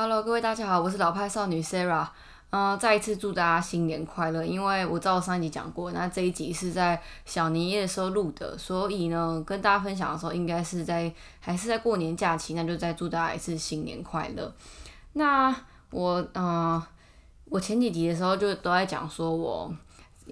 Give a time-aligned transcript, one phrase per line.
[0.00, 2.06] Hello，各位大家好，我是老派少女 Sarah。
[2.50, 4.44] 嗯、再一次祝大家新年快乐。
[4.44, 14.54] 因为我知道我上一集讲过，那这一集是在小年夜的时候录的，所以呢，跟大家分享的时候应该是在还是在过年假期，那就再祝大家一次新年快乐。
[15.14, 15.52] 那
[15.90, 16.80] 我嗯、
[17.46, 19.74] 我前几集的时候就都在讲说我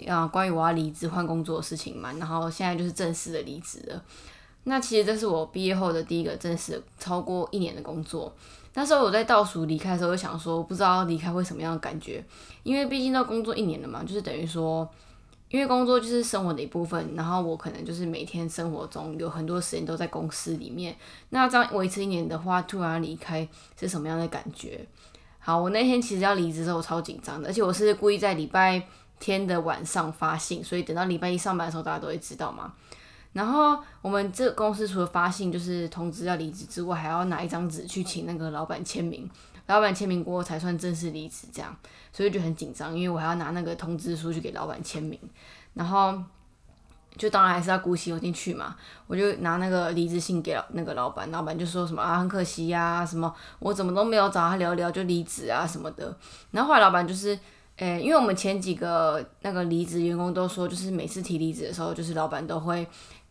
[0.07, 4.01] 啊、关于我要离职换工作的事情嘛，然后现在就是正式的离职了。
[4.69, 8.35] 那其实这是我毕业后的第一个正式超过一年的工作。
[8.75, 12.23] 那时候我在倒数离开的时候，就想说，不知道离开会什么样的感觉，
[12.65, 14.87] 因为毕竟都工作一年了嘛，就是等于说，
[15.49, 20.95] 因为工作就是生活的一部分，然后我可能就是每天生活中有很多时间都在公司里面，
[21.31, 23.49] 那这样维持一年的话，突然离开
[23.81, 24.85] 是什么样的感觉？
[25.39, 28.83] 好，我那天其实要离职的时候，超紧张的，而且我是故意在礼拜
[29.19, 32.75] 天的晚上发信，所以等到礼拜一上班的时候，大家都会知道嘛。
[33.37, 39.29] 然后我们这公司除了发信就是通知要离职之外，还要拿一张纸去请那个老板签名，
[39.67, 41.77] 老板签名过后才算正式离职，这样，
[42.15, 45.21] 所以就很紧张，因为我还要拿那个通知书去给老板签名，
[45.75, 46.19] 然后
[47.19, 48.75] 就当然还是要鼓起勇气去嘛，
[49.07, 56.17] 我就拿那个离职信给那个老板，老板就说什么啊很可惜呀、什么我怎么都没有找他聊聊就离职啊什么的，
[56.53, 57.39] 然后后来老板就是。
[57.79, 62.89] 诶、因为我们前几个那个离职员工都说，就是每次提离职的时候，就是老板都会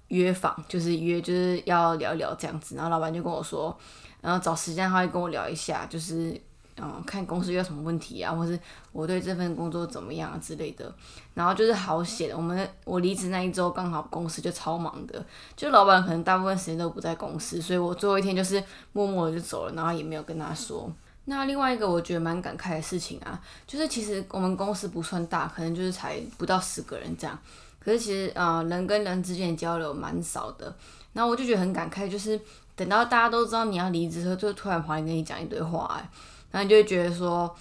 [0.10, 2.76] 约访，就是约就是要聊聊这样子。
[2.76, 3.76] 然后老板就跟我说，
[4.22, 6.40] 然后找时间他会跟我聊一下，就是
[6.78, 8.60] 嗯看公司遇到什么问题啊，或是
[8.92, 10.94] 我对这份工作怎么样啊之类的。
[11.34, 20.92] 然后就是好险，我们我离职那一周刚好公司就超忙的，就老板可能大部分时间都不在公司，所以我最后一天就是默默的就走了，然后也没有跟他说。
[21.28, 27.38] 那另外一个我觉得蛮感慨的事情啊，就是其实我们公司不算大，可能就是才不到十个人这样。
[27.86, 30.76] 可是其实呃人跟人之间的交流蛮少的，
[31.14, 32.42] 然后我就觉得很感慨，就是
[32.76, 36.10] 等到大家都知道你要离职的时候，就突然跑来跟你讲一堆话、哎，
[36.50, 37.56] 然后你就会觉得说，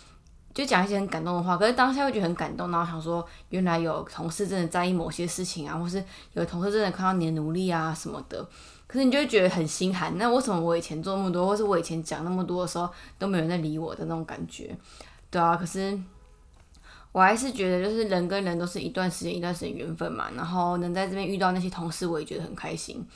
[0.55, 8.49] 就讲一些很感动的话，可是当下会觉得很感动，然后想说原来有同事真的在意某些事情啊，或是有同事真的看到你的努力啊什么的。
[8.87, 12.89] 可是你就会觉得很心寒，那为什么我以前做那么多，或是我以前讲那么多的时候，
[13.19, 14.77] 都没有人在理我的那种感觉？
[15.31, 15.99] 对啊，可是
[17.15, 23.07] 我还是觉得，就是人跟人都是一段时间一段时间缘分嘛，然后能在这边遇到那些同事，我也觉得很开心。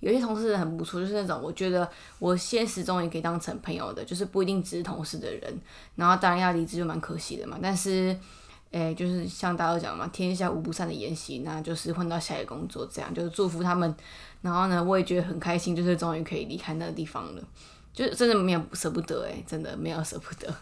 [0.00, 1.88] 有些同事很不错，就是那种我觉得
[2.18, 5.60] 我现实中也可以当成朋友的，就是不一定只是同事的人。
[5.94, 8.18] 然后当然要离职就蛮可惜的嘛，但是，
[8.72, 13.94] 诶、就是像大家讲嘛，天下无不散的筵席，那就是换到下一个工作，这样就是祝福他们。
[14.42, 17.42] 然后呢，我也觉得很开心，就是终于可以离开那个地方了，
[17.92, 20.52] 就真的没有舍不得诶、真的没有舍不得。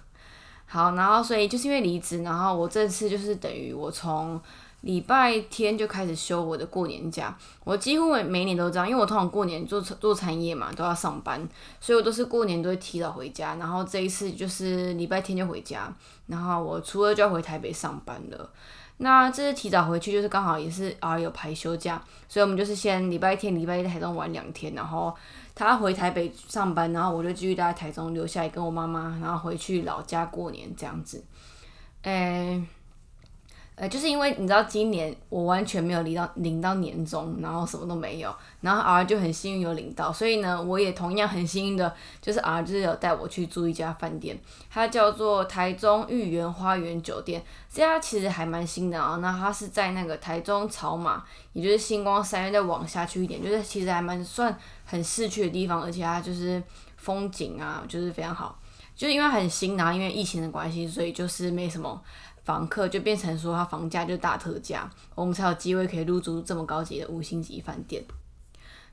[0.73, 4.41] 好，然后所以就是因为离职，然后我这次就是等于我从
[4.81, 11.47] 礼拜天就开始休我的过年假，我几乎每每年都这样，因为我通常过年做做产业嘛，都要上班，
[11.79, 15.95] 所以我都是过年都会提早回家，然后这一次就是礼拜天就回家，
[16.29, 18.49] 然后我初二就要回台北上班了。
[18.97, 25.15] 那这次提早回去，就是刚好也是啊有排休假，所以我们就是先礼拜天、礼拜一在台中玩两天，然后
[25.55, 31.25] 他回台北上班，然后我就继续待在台中留下来跟我妈妈，然后回去老家过年这样子。
[32.03, 32.63] 诶、
[33.83, 44.39] 呃，就是因为你知道今年我完全没有领到领到年终，然后什么都没有，然后 R 就很幸运有领到，所以呢，我也同样很幸运的，就是 R 就是有带我去住一家饭店，
[44.71, 56.63] 它叫做台中御园花园酒店，这家其实还蛮新的啊，那它是在那个台中草马，也就是星光三月再往下去一点，就是其实还蛮算很市区的地方，而且它就是
[56.99, 58.57] 风景啊，就是非常好，
[58.95, 62.01] 就是因为很新啊，因为疫情的关系，所以就是没什么。
[62.45, 68.03] 房客就变成说，他房价就大特价，我们才有机会可以入住这么高级的五星级饭店。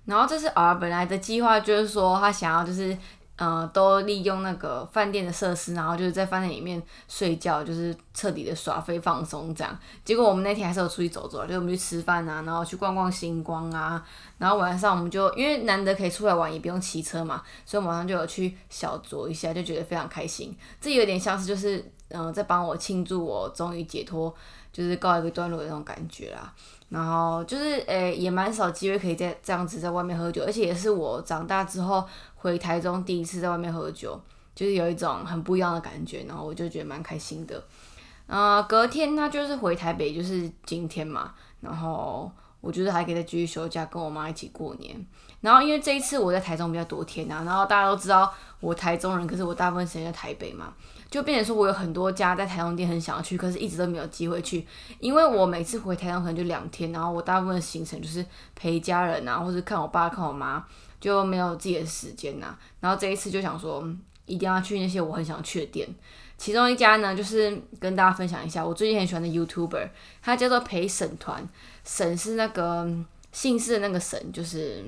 [0.06, 2.98] 然后这是 R 本来的计划，就是说他想要就是
[3.36, 9.78] 呃都利用那个饭店的设施，然后就是在饭店里面睡觉，就是彻底的耍飞放松这样。
[10.04, 14.04] 结果我们那天还是有出去走走，就我们去吃饭啊，然后去逛逛星光啊，
[14.38, 20.56] 然后晚上我们就因为难得可以出来玩，也不用骑车嘛，所以我们晚上就有去小酌一下，就觉得非常开心。
[20.82, 24.34] 这有点像是就是嗯、呃在帮我庆祝我终于解脱，
[24.72, 26.54] 就是告一个段落的那种感觉啦。
[26.90, 32.04] 然后就是诶、也蛮少机会可以在这样子在外面喝酒，而且也是我长大之后
[32.36, 34.20] 回台中第一次在外面喝酒，
[34.56, 37.64] 就是有一种很不一样的感觉，然后我就觉得蛮开心的。
[38.26, 45.06] 呃，隔天他就是回台北，就是今天嘛，然后我就是还可以再继续休假，跟我妈一起过年。
[45.42, 50.74] 然后因为这一次我在台中比较多天啊，然后大家都知道我台中人，可是我大部分时间在台北嘛，
[51.10, 54.66] 就变成说我有很多家在台中店很想要去，可是一直都没有机会去，
[55.00, 58.26] 因为我每次回台中可能就两天，然后我大部分行程就是
[58.56, 60.66] 陪家人啊，或者看我爸看我妈，
[61.00, 63.82] 就没有自己的时间呐、然后这一次就想说，
[64.26, 65.88] 一定要去那些我很想去的店。
[66.38, 69.90] 其中一家呢，就是跟大家分享一下，我最近很喜欢的 YouTuber，
[70.22, 71.46] 他叫做陪审团，
[71.84, 72.90] 审是那个
[73.32, 74.86] 姓氏的那个审，就是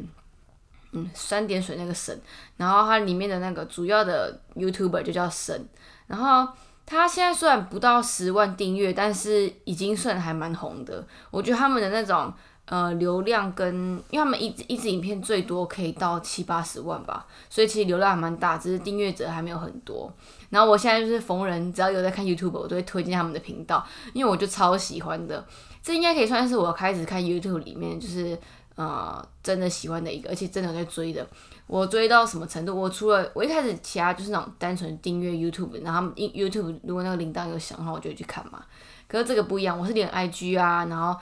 [0.94, 2.20] 嗯三点水那个神，
[2.58, 5.68] 然后它里面的那个主要的 YouTuber 就叫神，
[6.08, 6.52] 然后
[6.86, 11.06] 他现在虽然不到十万订阅，但是已经算还蛮红的。
[11.30, 12.34] 我觉得他们的那种
[12.66, 13.74] 呃流量跟，
[14.10, 20.12] 因为他们一一支影片最多可以到七八十万吧，所以其实流量还蛮大，只是订阅者还没有很多。
[20.50, 25.46] 然后我现在就是逢人只要有在看 YouTube，我都会推荐他们的频道，因为我就超喜欢的。
[25.82, 28.38] 这应该可以算是我开始看 YouTube 里面就是
[28.76, 31.26] 呃真的喜欢的一个，而且真的在追的。
[31.68, 32.76] 我追到什么程度？
[32.76, 38.64] 我除了我一开始其他就是那种单纯订阅 YouTube，然后 YouTube 如果那个铃铛有响的话，我就会去看嘛。
[39.08, 41.20] 可是这个不一样，我是连 IG 啊，然后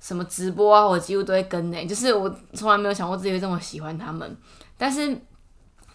[0.00, 1.86] 什么直播啊，我几乎都会跟呢。
[1.86, 4.36] 就是我从来没有想过自己会这么喜欢他们，
[4.76, 5.16] 但是。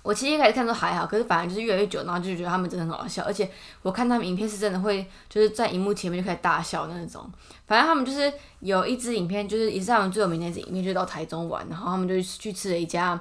[0.04, 3.50] 我其实一开始看都还好，可是反而就是越来越久，然后就觉得他们真的很好笑，而且
[3.82, 7.26] 我看他们影片是真的会就是在荧幕前面就开始大笑的那种。
[7.66, 13.18] 反正他们就是有一支影片，就是也是他们最有名的一支影片，就到台中玩，然后他们就去吃了一家，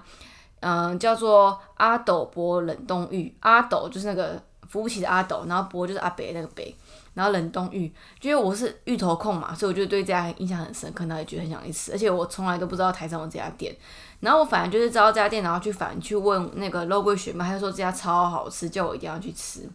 [0.59, 3.33] 嗯，叫做阿斗博冷冻浴。
[3.41, 6.75] 阿斗就是那个扶不起的阿斗，然后博就是阿北那个北，
[7.15, 7.93] 然后冷冻芋，
[8.23, 13.73] 因为我是芋头控嘛，所以我就对这家印象很深刻，然后也觉得很想去吃，而且我从来都不知道台中有这家店。
[14.23, 19.69] 然后我反正就是知道这家店，然后去反去问那个肉桂雪嘛，他就说这家超好吃，叫我一定要去吃。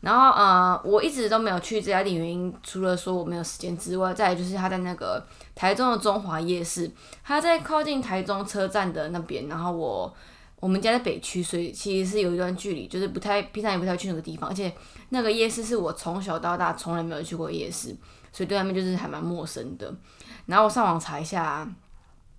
[0.00, 6.90] 然后呃，我一直都没有去这家店，原因除了说我没有时间之外，再就是他在那个台中的中华夜市，
[7.22, 9.46] 他在靠近台中车站的那边。
[9.46, 10.12] 然后我
[10.58, 14.72] 我们家在北区，所以其实是有一段距离，就是不太平常也不太去那个地方，而且
[15.10, 17.96] 那个夜市是我从小到大从来没有去过夜市，
[18.32, 19.94] 所以对他们就是还蛮陌生的。
[20.46, 21.68] 然后我上网查一下。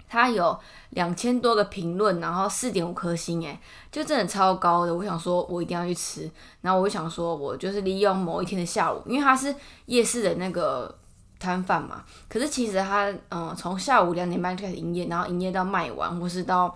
[0.10, 0.60] 它有
[0.90, 3.58] 两千多个评论，然后四点五颗星，诶，
[3.92, 4.94] 就真的超高的。
[4.94, 6.30] 我想说，我一定要去吃。
[6.62, 9.54] 然后我就想说，我就是利用某一天的下午，因为它是
[9.86, 10.94] 夜市的那个
[11.40, 12.04] 摊贩嘛。
[12.28, 16.76] 可是其实它，嗯，从下午两点半开始营业，然后营业到卖完，或是到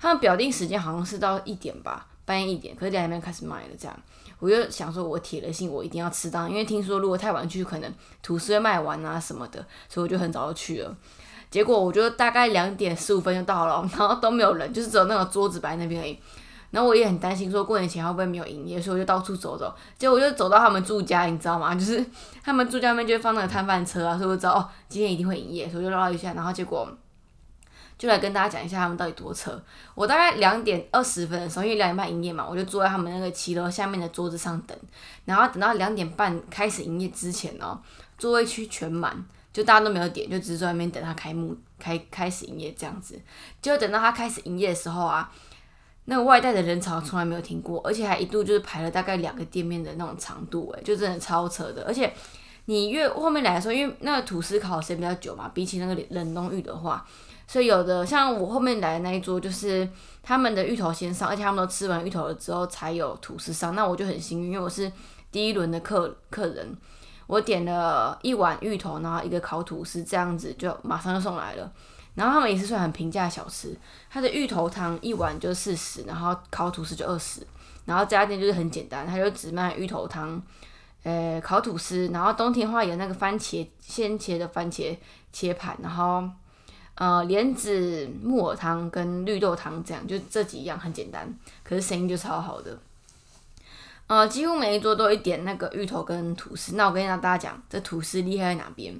[0.00, 2.74] 他们表定时间好像是到一点吧，半夜一点。
[2.74, 3.96] 可是两点半开始卖了，这样
[4.40, 7.90] 我就想说，我铁了心，我一定要吃到，因为听说如果太晚去，可能
[8.20, 10.94] 吐司会卖完啊什么的，所以我就很早就去了。
[11.54, 16.18] 结果我就大概两点十五分就到了，然后都没有人，就是只有那个桌子摆那边而已。
[16.72, 19.72] 然后我也很担心，说过年前会不会没有营业，所以我就到处走走。
[19.96, 21.72] 结果我就走到他们住家，你知道吗？
[21.72, 22.04] 就是
[22.42, 26.32] 他们住家那边就放那个摊贩车啊，所以我知道哦，今天一定会营业，所以我就绕一下。
[26.32, 26.88] 然后结果
[27.96, 29.56] 就来跟大家讲一下他们到底多扯。
[29.94, 34.76] 我大概两点二十分的时候，因为两点半营业嘛，我就坐在他们那个骑楼下面的桌子上等。
[35.24, 37.80] 然后等到两点半开始营业之前呢，
[38.18, 39.24] 座位区全满。
[39.54, 43.18] 就大家都没有点，就只是在外面等他开幕开开始营业这样子。
[43.62, 45.32] 结果等到他开始营业的时候啊，
[46.06, 51.84] 那个外带的人潮从来没有停过，而且还一度就是排了大概两个店面的那种长度，诶，就真的超扯的。
[51.86, 52.12] 而且
[52.64, 57.06] 你越后面来的时候，因为那个吐司烤的时间比较久嘛，比起那个冷冻芋的话，
[57.46, 59.88] 所以有的像我后面来的那一桌，就是
[60.20, 63.76] 他们的芋头先上，而且他们都吃完芋头了之后才有吐司上。
[63.76, 64.90] 那我就很幸运，因为我是
[65.30, 66.76] 第一轮的客客人。
[67.26, 71.72] 我点了一碗芋头，然后一个烤吐司，这样子就马上就送来了。
[72.14, 73.76] 然后他们也是算很平价小吃，
[74.08, 77.44] 它的芋头汤一碗就四十，然后烤吐司就二十。
[77.86, 80.40] 然后这家店就是很简单，它就只卖芋头汤，
[81.02, 84.96] 呃，烤吐司，然后冬天的话有那个番茄鲜切的番茄
[85.32, 86.22] 切盘，然后
[86.94, 91.28] 呃莲子木耳汤跟绿豆汤这样，就这几样很简单，
[91.62, 92.78] 可是生意就超好的。
[94.06, 96.76] 呃，几乎每一桌都一点那个芋头跟吐司。
[96.76, 98.94] 那我跟大家讲，这吐司厉害在哪边？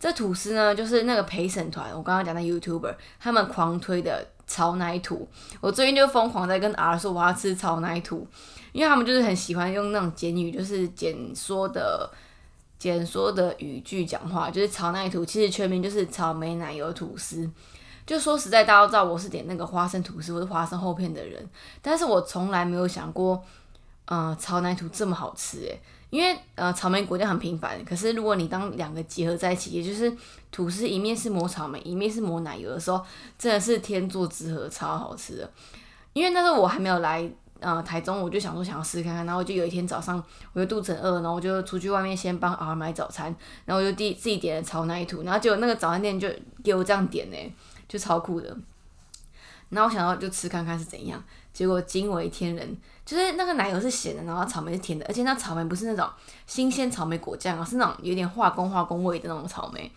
[0.00, 5.28] 这吐司呢，就是那个陪审团，我刚刚讲的 YouTuber，他们狂推的炒奶吐。
[5.60, 8.26] 我最近就疯狂在跟 R 说我要吃炒奶吐，
[8.72, 12.10] 因为他们就是很喜欢用那种简语，就是简说的
[12.78, 15.24] 简说的语句讲话，就是炒奶吐。
[15.24, 17.48] 其实全名就是草莓奶油吐司。
[18.04, 21.48] 就说实在，大家都知道我是点那个花生吐司或者花生厚片的人，
[21.80, 23.44] 但是我从来没有想过。
[24.06, 25.80] 呃，炒奶吐这么好吃诶，
[26.10, 30.12] 因为呃草莓果酱很平凡，可是如果你当两个结合在一起，也就是
[30.50, 33.02] 吐司一面是抹草莓，一面是抹奶油的时候，
[33.38, 35.50] 真的是天作之合，超好吃的。
[36.12, 37.26] 因为那时候我还没有来
[37.60, 46.28] 呃台中，我就想说想要试看看，然后就有一天早上我就肚子很饿，然后我就出去外面先帮儿买早餐，然后我就第自己点了炒奶吐，然后结果那个早餐店就
[46.62, 47.36] 给我这样点呢，
[47.88, 48.54] 就超酷的。
[49.70, 52.76] 然后我想到就吃看看是怎样，结果惊为天人。
[53.04, 56.08] 就是那个奶油是咸的，然后草莓是甜的，而且那草莓不是那种
[56.46, 59.90] 新鲜草莓果酱啊，是那种有点化工化工味的那种草莓，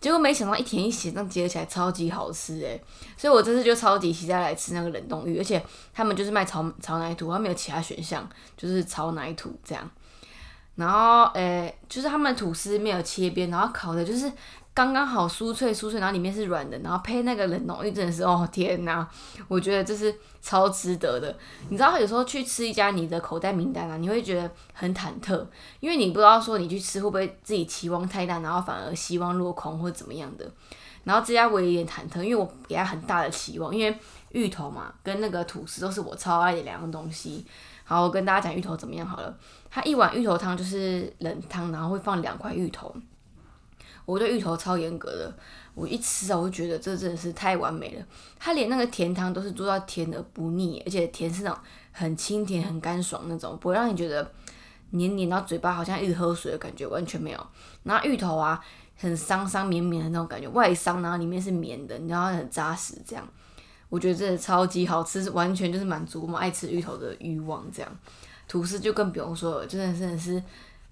[0.00, 2.80] 结果没想到一甜一咸，那结合起来超级好吃诶。
[3.16, 5.60] 所以我这次就超级期待来吃那个冷冻鱼，而且
[5.92, 9.90] 他们就是卖炒炒奶土，他没有其他选项，就是炒奶土这样。
[10.76, 14.30] 然后诶，就是他们吐司没有切边，然后烤的就是。
[14.74, 19.08] 刚刚好酥脆酥脆，然后里面是软的，然后配那个冷冻芋，真的是哦天哪！
[19.46, 20.12] 我觉得这是
[20.42, 21.32] 超值得的。
[21.68, 25.46] 你知道有时候去吃一家你的口袋名单啊，你会觉得很忐忑，
[25.78, 30.44] 因为你不知道说你去吃会不会自己期望太大，然后反而希望落空或怎么样的。
[31.04, 33.96] 然后这家我也有点忐忑，因为我给他很大的期望，因为
[34.30, 37.46] 芋头嘛跟那个吐司都是我超爱的两样东西。
[37.84, 39.32] 好，我跟大家讲芋头怎么样好了。
[39.70, 42.92] 它一碗芋头汤就是冷汤，然后会放两块芋头。
[44.06, 45.34] 我对芋头超严格的，
[45.74, 48.06] 我一吃啊，我就觉得这真的是太完美了。
[48.38, 51.58] 它连那个甜汤都是做到甜而不腻，而且甜是那种
[51.90, 54.30] 很清甜、很干爽那种，不会让你觉得
[54.90, 57.46] 黏黏到嘴巴，好像一直喝水的感觉，完全没有。
[57.82, 58.62] 然后芋头啊，
[58.96, 63.26] 很桑桑绵绵的那种感觉，外桑然后里面是绵的，然后很扎实，这样
[63.88, 67.64] 我觉得真的超级好吃，是完全就是满足我们爱吃芋头的欲望。
[67.72, 67.90] 这样
[68.46, 70.42] 吐司就更不用说了，真的真的是。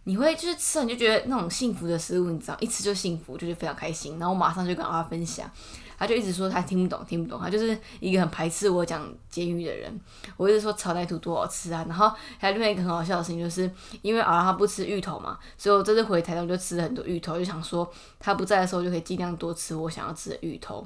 [0.05, 4.19] 你会就是吃了你就觉得那种幸福的食物，你知道一吃就幸福，就是非常开心。
[4.19, 5.49] 然后我马上就跟他分享，
[5.97, 7.41] 他就一直说他听不懂，听不懂。
[7.41, 10.01] 他就是一个很排斥我讲监狱的人。
[10.37, 11.85] 我一直说炒奶土多好吃啊。
[11.89, 13.71] 然后还有另外一个很好笑的事情，就是
[14.03, 20.85] 因为啊他不吃芋头嘛，所以我这次回台东就吃了很多芋头，就想说他不在的时候就可以尽量多吃我想要吃的芋头。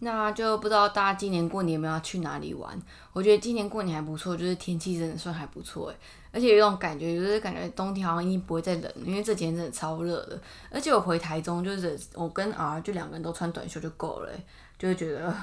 [0.00, 2.78] 那就不知道大家今年过年有没有去哪里玩？
[3.12, 5.96] 我觉得今年过年还不错，就是天气真的算还不错诶。
[6.30, 10.40] 而且有一种感觉，就是感觉冬天好像已经不会再冷了，因为这几天真的超热的。
[10.70, 14.30] 而且我回台中，就是我跟 R 就两个人都穿短袖就够了，
[14.78, 15.34] 就会觉得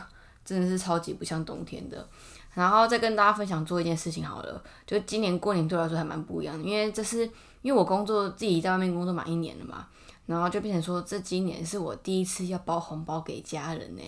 [0.44, 2.08] 真的是超级不像冬天的。
[2.54, 7.30] 然后再跟大家分享做一件事情好了，就今年过年对我来说还蛮不一样的，因为这是
[7.62, 9.88] 因为我工作自己在外面工作满一年了嘛，
[10.26, 14.02] 然后就变成说这今年是我第一次要包红包给家人呢。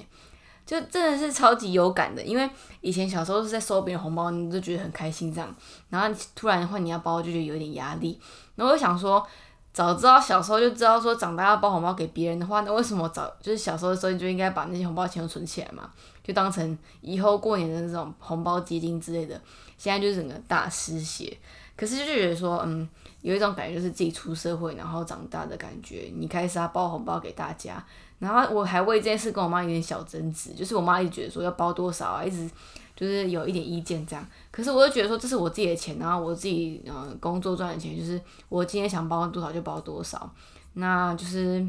[0.67, 2.47] 就真的是超级有感的，因为
[2.81, 5.55] 以前小时候是在收别人红包，你就觉得很开心这样，
[5.89, 8.19] 然后突然换你要包，就觉得有点压力。
[8.55, 9.25] 然后我想说，
[9.71, 15.89] 早知道小时候就知道说长大要包红包给别人的话，那为什么早就是小时候的时候你就应该把那些红包钱都存起来嘛，
[16.21, 19.39] 就当成以后过年的那种红包基金之类的。
[19.77, 21.37] 现在就是整个大失血，
[21.77, 22.85] 可是就觉得说，嗯，
[23.21, 27.81] 有一种感觉就是自己出社会然后长大的感觉，你开始要包红包给大家。
[28.19, 32.49] 然后我还为这件事跟我妈有点小争执，就是我妈一直觉得说要包多少啊，一直
[32.95, 34.27] 就是有一点意见这样。
[34.51, 38.19] 可是我就觉得说这是我自己的钱，然后我自己嗯工作赚的钱，就是
[38.49, 40.29] 我今天想包多少就包多少。
[40.73, 41.67] 那就是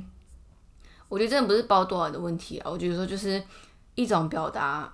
[1.09, 3.43] 我觉得真的不是包多少的问题啊，我觉得说就是
[3.95, 4.93] 一种表达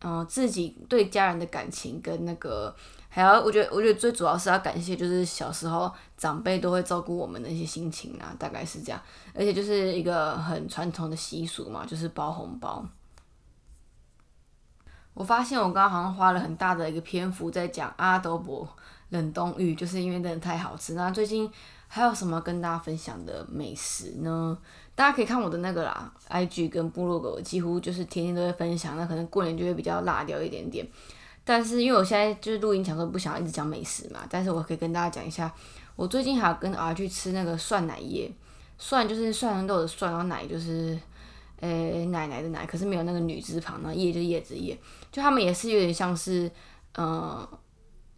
[0.00, 2.74] 嗯自己对家人的感情跟那个。
[3.08, 9.00] 还要，我觉得，我觉得最主要是要感谢，就是小时候长辈都会照顾我们的一些心情啊，大概是这样。
[9.34, 12.84] 而且就是一个很传统的习俗嘛，就是包红包。
[15.14, 18.68] 我发现我刚刚好像花了很大的一个篇幅在讲阿德伯
[19.08, 20.94] 冷冻芋，就是因为真的太好吃。
[20.94, 21.50] 那最近
[21.88, 24.56] 还有什么跟大家分享的美食呢？
[24.94, 28.96] 大家可以看我的那个啦，IG 跟部落格，几乎就是天天都会分享。
[28.96, 30.86] 那可能过年就会比较辣掉一点点。
[31.48, 35.50] 但是因为我现在就是录音，讲说不想一直讲美食嘛，但是我可以跟大家讲一下，
[35.96, 38.30] 我最近还有跟儿去吃那个蒜奶叶，
[38.76, 40.98] 蒜就是蒜豆的蒜，然后奶就是
[41.60, 44.78] 呃奶奶的奶，可是没有那个女字旁，然后叶就叶子叶，
[45.10, 46.50] 就他们也是有点像是，
[46.98, 47.48] 嗯，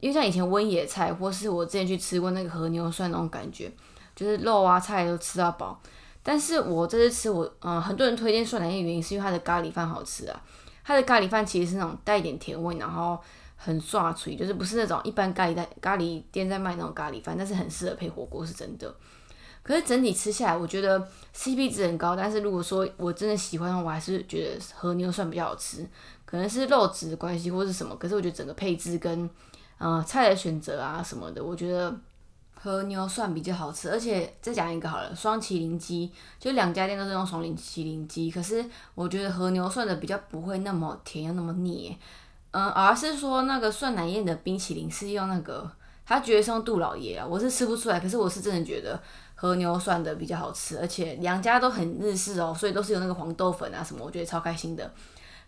[0.00, 3.70] 因为像以前温野菜，或是我之前去吃过那个和牛蒜那种感觉，
[4.16, 5.80] 就是肉啊菜都吃到饱。
[6.24, 10.42] 但是我这次吃我，嗯，很多人推荐蒜奶叶原因是因为它的咖喱饭好吃啊。
[10.84, 13.18] 它的咖喱饭其实是那种带一点甜味，然后
[13.56, 18.94] 很刷脆，就是不是那种一般咖喱在咖喱店在卖那种咖喱饭，但是很适合配火锅，是真的。
[19.62, 20.98] 可是整体吃下来，我觉得
[21.34, 22.16] CP 值很高。
[22.16, 25.86] 但是如果说我真的喜欢，我还是觉得和牛算比较好吃，
[26.24, 27.94] 可能是肉质的关系或是什么。
[27.96, 29.28] 可是我觉得整个配置跟
[29.78, 31.94] 呃菜的选择啊什么的，我觉得。
[32.62, 38.62] 和牛蒜比较好吃，而且再讲一个好了，双麒麟鸡，就两家店都是用双麒麟鸡，可是
[38.94, 41.96] 我觉得和牛蒜的比较不会那么甜又那么腻，
[42.50, 45.70] 嗯，而是说那个蒜奶燕的冰淇淋是用那个，
[46.04, 49.00] 他觉得是用杜老爷啊，我是吃不出来，可是我是真的觉得
[49.34, 54.92] 和牛蒜的比较好吃，而且两家都很日式哦，所以都是有那个黄豆粉啊什么，我觉得超开心的。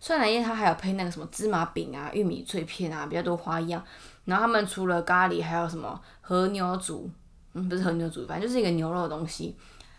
[0.00, 3.85] 蒜奶燕它还有配那个什么芝麻饼啊、玉米脆片啊，比较多花样。
[4.25, 7.11] 然后他们除了咖喱，还有什么和牛煮，
[7.55, 9.57] 嗯，不是和牛煮，反正就是一个牛肉的东西。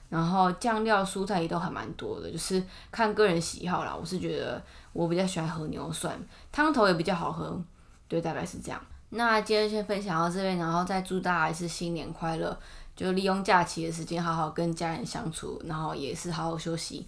[0.10, 3.96] 然后酱料、蔬菜也都还蛮多的，就是看个人喜好啦。
[3.96, 4.62] 我是觉得
[4.92, 6.16] 我比较喜欢和牛蒜，
[6.52, 7.60] 汤头也比较好喝，
[8.08, 8.80] 对，大概是这样。
[9.10, 12.58] 那今天先分享到这边，然后再祝大家一次新年快乐。
[12.96, 17.08] 就利用假期的时间好好跟家人相处，然后也是好好休息。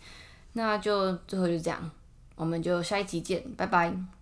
[0.53, 1.91] 那就最后就这样，
[2.35, 4.14] 我们就下一集见，拜拜。